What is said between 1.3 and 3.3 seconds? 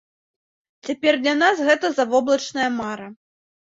нас гэта завоблачная мара.